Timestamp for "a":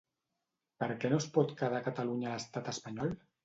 2.35-2.35